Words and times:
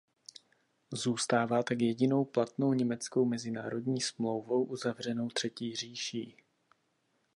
Zůstává 0.91 1.63
tak 1.63 1.81
jedinou 1.81 2.25
platnou 2.25 2.73
německou 2.73 3.25
mezinárodní 3.25 4.01
smlouvou 4.01 4.63
uzavřenou 4.63 5.29
Třetí 5.29 5.75
říší. 5.75 6.37